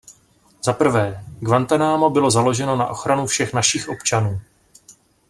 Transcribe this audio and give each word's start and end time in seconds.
Zaprvé, 0.63 1.23
Guantánamo 1.41 2.09
bylo 2.09 2.31
založeno 2.31 2.75
na 2.75 2.87
ochranu 2.87 3.25
všech 3.27 3.53
našich 3.53 3.89
občanů. 3.89 4.41